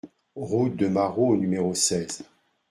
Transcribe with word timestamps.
Route 0.35 0.75
de 0.77 0.87
Marrault 0.87 1.27
au 1.33 1.37
numéro 1.37 1.75
seize 1.75 2.23